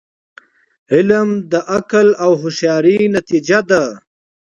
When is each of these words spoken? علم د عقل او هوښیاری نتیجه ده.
علم 0.93 1.29
د 1.51 1.53
عقل 1.75 2.07
او 2.23 2.31
هوښیاری 2.41 2.97
نتیجه 3.17 3.59
ده. 3.69 3.83